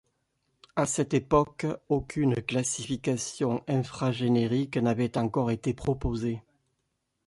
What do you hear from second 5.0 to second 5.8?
encore été